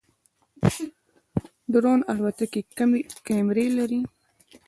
[1.71, 2.61] ډرون الوتکې
[3.27, 4.01] کمرې لري